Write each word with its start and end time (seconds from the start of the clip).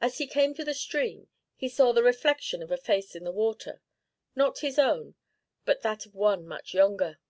As 0.00 0.18
he 0.18 0.26
came 0.26 0.54
to 0.54 0.64
the 0.64 0.74
stream, 0.74 1.28
he 1.54 1.68
saw 1.68 1.92
the 1.92 2.02
reflection 2.02 2.64
of 2.64 2.72
a 2.72 2.76
face 2.76 3.14
in 3.14 3.22
the 3.22 3.30
water 3.30 3.80
not 4.34 4.58
his 4.58 4.76
own, 4.76 5.14
but 5.64 5.82
that 5.82 6.04
of 6.04 6.16
one 6.16 6.48
much 6.48 6.74
younger. 6.74 7.20